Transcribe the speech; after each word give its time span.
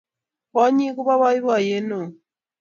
Kokwonik 0.43 0.93
ko 0.95 1.01
bo 1.07 1.13
boiboiye 1.21 1.77
ne 1.81 1.95
oo. 2.01 2.07